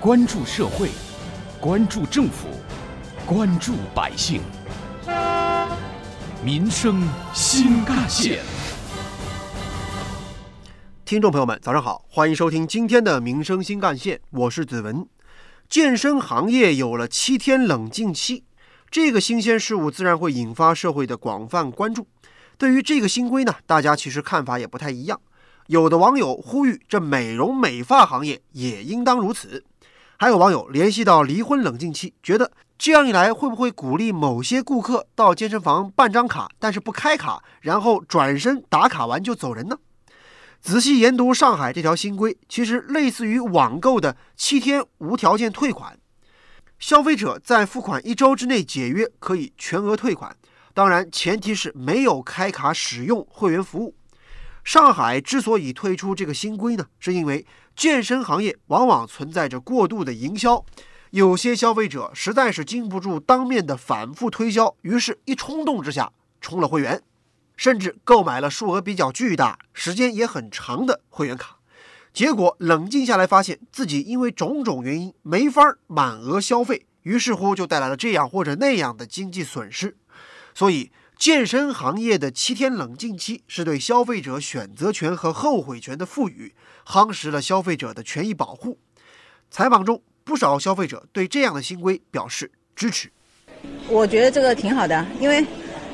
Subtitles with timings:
[0.00, 0.90] 关注社会，
[1.60, 2.46] 关注政府，
[3.26, 4.40] 关注百姓，
[6.40, 7.02] 民生
[7.34, 8.38] 新干线。
[11.04, 15.04] 听众朋友们，早上好，欢迎收听今天的《民生新干线》，我是子文。
[15.68, 18.44] 健身行业有了七天冷静期，
[18.92, 22.06] 这个新鲜事物自然会引发社会的广泛关注。
[22.56, 25.20] 对于这个新规呢，大家其实看法也不太一样。
[25.66, 29.62] 有的网友呼吁，这美容美发行业也应当如此；
[30.20, 39.78] 还有网友联系到离婚冷静期，觉得这样一来会不会鼓励某些顾客到健身房办张卡，但是不开卡，然后转身打卡完就走人呢？
[40.60, 45.96] 仔细研读上海这条新规，其实类似于网购的七天无条件退款，
[46.80, 50.34] 消费者在付款一周之内解约可以全额退款，
[50.74, 53.94] 当然前提是没有开卡使用会员服务。
[54.64, 57.46] 上海之所以推出这个新规呢，是因为
[57.78, 60.64] 健身行业往往存在着过度的营销，
[61.10, 67.00] 有些消费者实在是经不住当面的反复推销，于是一冲动之下充了会员，
[67.56, 71.58] 甚至购买了数额比较巨大、时间也很长的会员卡，
[72.12, 79.96] 结果冷静下来发现自己因为种种原因没法满额消费，于是乎就带来了这样或者那样的经济损失，
[80.52, 80.90] 所以。
[81.18, 86.54] 健身行业的七天冷静期是对消费者选择权和后悔权的赋予，
[86.86, 88.78] 夯实了消费者的权益保护。
[89.50, 93.10] 采访中，不少消费者对这样的新规表示支持。
[93.88, 95.44] 我觉得这个挺好的，因为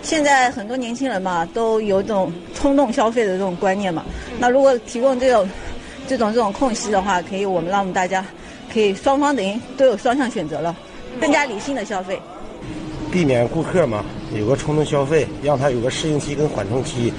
[0.00, 4.02] 现在很多年轻人嘛，都有种冲动消费的这种观念嘛。
[4.38, 5.46] 那如果提供这种
[6.08, 8.24] 这种这种空隙的话，可以我们让我们大家
[8.72, 10.74] 可以双方等于都有双向选择了，
[11.20, 12.18] 更加理性的消费。
[13.10, 17.12] 避免顾客嘛有个冲动消费，让他有个适应期跟缓冲期，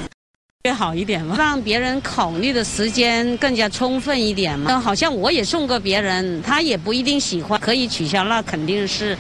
[0.64, 4.80] 越好一点嘛，让别人考虑的时间更加充分一点嘛。
[4.80, 9.18] 好像我也送过别人，他也不一定喜欢，可以取消，那肯定是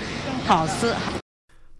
[0.48, 0.96] 好事。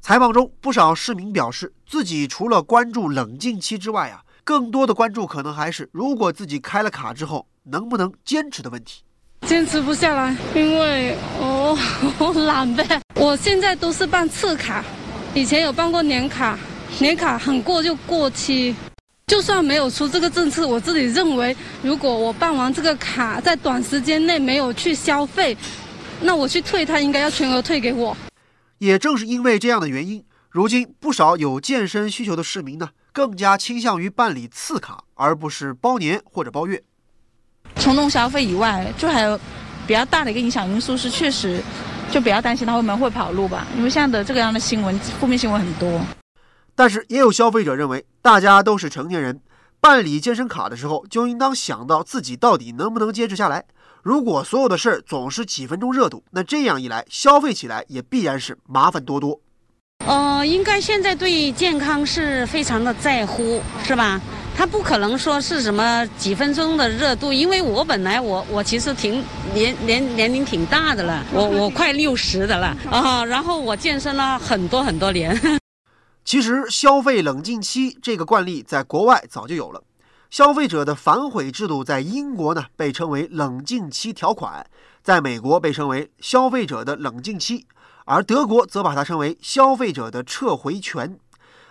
[0.01, 9.03] 采访中，不少市民表示，自己除了关注冷静期之外啊，更多的关注可能还是如果自己开了卡之后能不能坚持的问题。
[9.47, 11.78] 坚持不下来，因为我
[12.19, 13.02] 我懒呗。
[13.16, 14.84] 我现在都是办次卡，
[15.34, 16.57] 以前有办过年卡，
[17.00, 18.75] 年卡很过就过期。
[19.28, 25.57] 就算没有出这个政策，我自己认为，如果我办完这个卡，在短时间内没有去消费，
[26.22, 28.16] 那我去退，他应该要全额退给我。
[28.78, 36.84] 也正是因为这样的原因，如今不少有健身需求的市民呢，更加倾向于办理次卡，而不是包年或者包月。
[37.81, 39.38] 冲动消费以外，就还有
[39.88, 41.59] 比较大的一个影响因素是，确实
[42.12, 46.00] 就比较担心他会不会跑路吧，因为现在的这个样的新闻，负面新闻很多。
[46.75, 49.42] 但是也有消费者认为，大家都是成年人，
[49.80, 53.66] 办理健身卡的时候就应当想到自己到底能不能坚持下来。
[54.03, 59.40] 如果所有的事儿总是几分钟热度，那这样一来，消费起来也必然是麻烦多多。
[60.06, 64.22] 呃，应该现在对健康是非常的在乎，是吧？
[64.56, 69.23] 他不可能说是什么几分钟的热度，因为我本来我我其实挺
[69.53, 75.39] 年年年龄挺大的了， 我我快六十的了 啊，然后我健身了很多很多年。
[76.23, 79.81] 其实消费冷静期这个惯例在国外早就有了，
[80.29, 84.63] 消费者的反悔制度在英国呢被称为冷静期条款，
[85.01, 87.66] 在美国被称为消费者的冷静期，
[88.06, 91.18] 而德国则把它称为消费者的撤回权。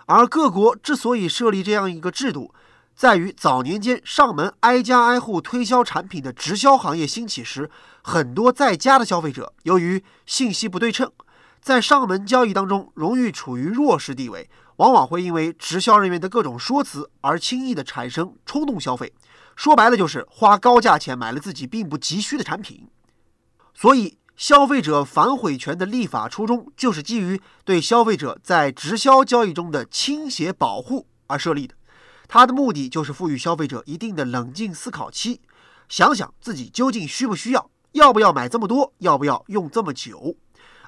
[0.07, 2.53] 而各国之所以设立这样一个制度，
[3.01, 7.71] 在于早年间上门挨家挨户推销产品的直销行业兴起时，
[8.03, 11.11] 很多在家的消费者由于信息不对称，
[11.59, 19.11] 在上门交易当中容易处于弱势地位，往往会因为直销人员的各种说辞而轻易的产生冲动消费。
[19.55, 22.87] 说白了就是花高价钱买了自己并不急需的产品。
[23.73, 31.73] 所以，消费者反悔权的立法初衷就是基于对消费者在直销交易中的倾斜保护而设立的。
[32.33, 35.41] 它的目的就是赋予消费者一定的冷静思考期，
[35.89, 40.37] 想想自己究竟需不需要，要不要买这么多，要不要用这么久。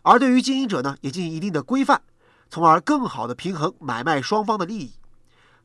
[0.03, 2.01] 而对于经营者呢，也进行一定的规范，
[2.49, 4.93] 从而更好的平衡买卖双方的利益。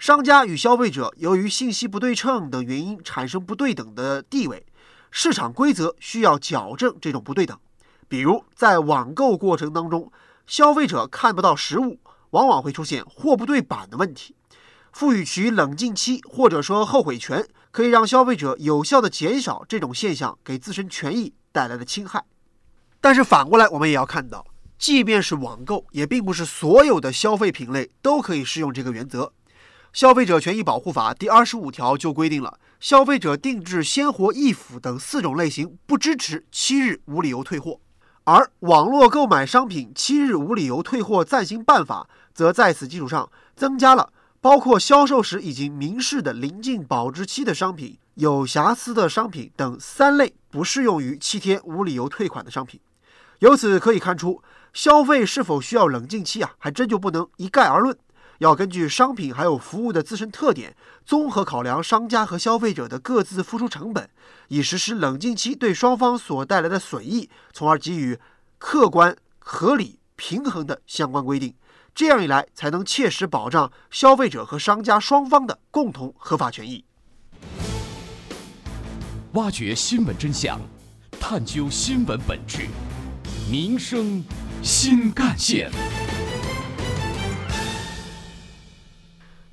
[0.00, 4.66] 商家与消费者由于信息不对称等原因产生不对等的地位，
[5.12, 7.56] 市场规则需要矫正这种不对等。
[8.08, 10.10] 比如在网购过程当中，
[10.44, 14.34] 消费者看不到实物，往往会出现货不对版的问题。
[14.98, 22.24] 赋予其冷静期或者说后悔权，可以让消费者有效地减少这种现象给自身权益带来的侵害。
[23.00, 24.44] 但是反过来，我们也要看到，
[24.76, 29.32] 即便是网购，也并不是所有的消费品类都可以适用这个原则。
[29.92, 37.78] 消费者权益保护法》第二十五条就规定了，消费者定制鲜活易腐等四种类型不支持七日无理由退货。
[38.24, 52.81] 而网络购买商品七日无理由退货暂行办法，则在此基础上增加了包括销售时已经明示的临近保质期的商品、有瑕疵的商品等三类不适用于七天无理由退款的商品。
[53.40, 54.40] 由此可以看出，
[54.73, 57.96] 消费是否需要冷静期啊，还真就不能一概而论，
[58.38, 64.08] 要根据商品还有服务的自身特点，综合考量商家和消费者的各自付出成本。
[64.49, 68.19] 以实施冷静期对双方所带来的损益，从而给予
[68.58, 71.55] 客观、合理、平衡的相关规定。
[71.98, 76.84] 这样一来，才能切实保障消费者和商家双方的共同合法权益。
[79.32, 80.60] 挖掘新闻真相，
[81.18, 82.68] 探究新闻本质，
[83.50, 84.22] 民生
[84.62, 85.72] 新干线。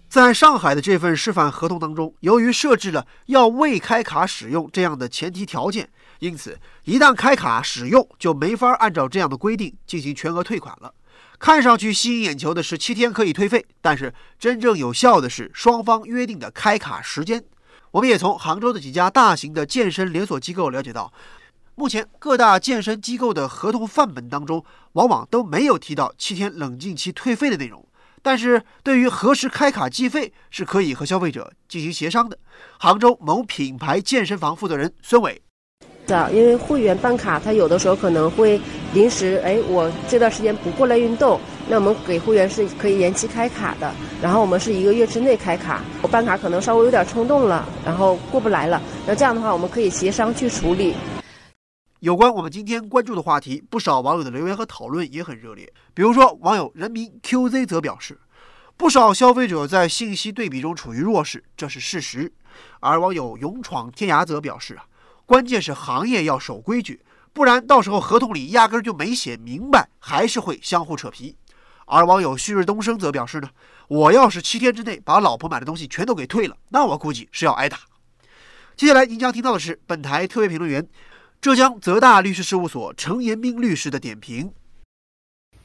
[0.08, 5.90] 在上海的这份示范合同当中，由于设置了要未开卡使用这样的前提条件，
[6.20, 10.94] 因此一旦开卡使用，就没法按照这样的规定进行全额退款了。
[11.38, 17.44] 看上去吸引眼球的是七天可以退费，但是真正有效的是双方约定的开卡时间。
[17.92, 21.14] 我们也从杭州的几家大型的健身连锁机构了解到，
[21.76, 27.88] 目前各大健身机构的合同范本当中，往往都没有提到七天冷静期退费的内容。
[28.22, 32.38] 但是对于何时开卡计费，是可以和消费者进行协商的。
[32.80, 35.42] 杭州某品牌健身房负责人孙伟，
[36.06, 38.60] 的，因为会员办卡，他有的时候可能会
[38.94, 43.94] 临时，哎，我这段时间不过来运动，那我们给会员是可以延期开卡的。
[44.22, 50.96] 然后我们是一个月之内开卡，我办卡可能稍微有点冲动了，然后过不来了，那这样的话我们可以协商去处理。
[52.00, 55.68] 有关我们今天关注的话题，不少网友的留言和讨论也很热烈。
[55.94, 58.20] 比如说，网友人民 QZ 则表示，
[58.78, 62.32] 不少消费者在信息对比中处于弱势，这是事实。
[62.80, 64.86] 而网友勇闯天涯则表示啊，
[65.26, 67.02] 关键是行业要守规矩，
[67.34, 71.36] 不然到时候合同里压根就没写明白，还是会相互扯皮。
[71.86, 73.50] 而网友旭日东升则表示呢，
[73.88, 77.80] 我要是七天之内把老婆买的东西全都给退了，那我估计是要挨打。
[78.76, 80.88] 接下来您将听到的是本台特别评论员。
[81.42, 84.52] 浙江泽大律师事务所程延斌律师的点评：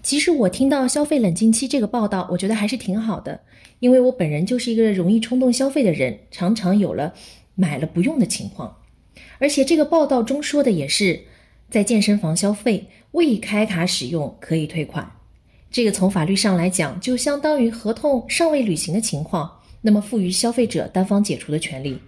[0.02, 3.40] 其实我听到消费冷静期这个报道，我觉得还是挺好的，
[3.78, 7.14] 因为我本人就是一个容易冲动消费的人，常常有了
[7.54, 8.76] 买了不用的情况。
[9.40, 11.24] 而且这个报道中说的也是，
[11.68, 15.10] 在健身房消费未开卡使用可以退款，
[15.70, 19.50] 这个从法律上来讲，就相当于合同尚未履行的情况，
[19.80, 21.98] 那么赋予消费者单方解除的权利。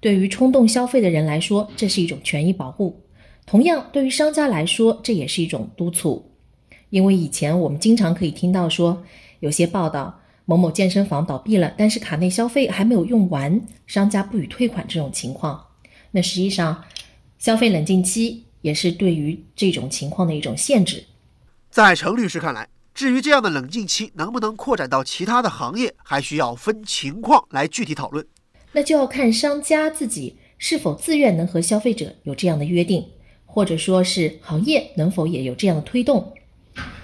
[0.00, 3.00] 对于冲动消费的人来说，这是一种权益保护；
[3.46, 6.32] 同样，对于商家来说，这也是一种督促。
[6.90, 9.04] 因为以前我们经常可以听到说，
[9.40, 15.67] 有些报道某某健身房倒闭了，但是卡内消费还没有用完，商家不予退款这种情况。
[16.10, 16.84] 那实际上，
[17.38, 21.04] 消费冷静期也是对于这种情况的一种限制。
[21.70, 28.26] 在程律师看来，至于这样的冷静期能不能扩展到其他的行业，还需要分情况来具体讨论。
[28.72, 33.06] 那就要看商家自己是否自愿能和消费者有这样的约定，
[33.46, 36.34] 或者说是行业能否也有这样的推动。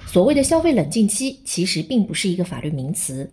[0.07, 3.31] 所谓的消费冷静期，其实并不是一个法律名词，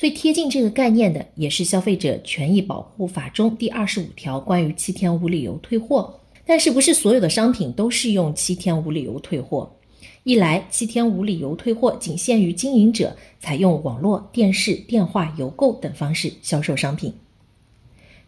[0.00, 6.20] 最贴近这个概念的也是《消费者权益保护法》中第二十五条关于七天无理由退货。
[6.46, 9.76] 但是不是所有的商品都适用七天无理由退货？
[10.22, 17.12] 一来，七天无理由退货仅限于经营者采用网络、电视、电话、邮购等方式销售商品。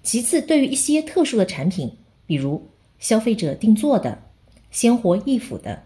[0.02, 1.92] 其次，对于一些特殊的产品，
[2.26, 4.24] 比如消费者定做的、
[4.70, 5.84] 鲜活易腐的、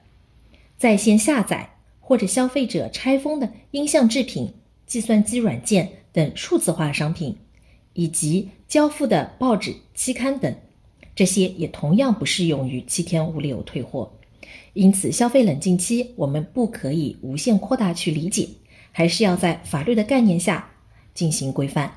[0.77, 4.53] 在线下载或者消费者拆封的音像制品、
[4.87, 7.37] 计算机软件等数字化商品，
[7.93, 10.55] 以及交付的报纸、期刊等，
[11.15, 14.13] 这些也同样不适用于七天无理由退货。
[14.75, 18.49] 因此，消费冷静期我们不可以无限扩大去理解，
[18.93, 20.71] 还是要在法律的概念下
[21.15, 21.93] 进行规范。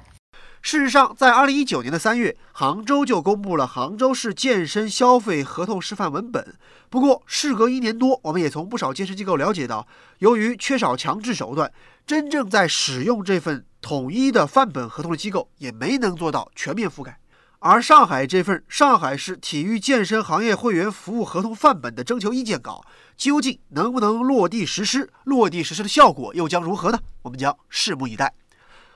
[0.61, 6.55] 事实上，在二零一九年的三月，杭州就公布了杭州市健身消费合同示范文本。
[6.89, 9.87] 不过，事隔一年多，我们也从不少健身机构了解到，
[10.19, 11.71] 由于缺少强制手段，
[12.05, 17.17] 真正在使用这份统一的范本合同的机构也没能做到全面覆盖。
[17.59, 22.83] 而上海这份上海市体育健身行业会员服务合同范本的征求意见稿，
[23.17, 25.09] 究竟能不能落地实施？
[25.23, 26.99] 落地实施的效果又将如何呢？
[27.21, 28.33] 我们将拭目以待。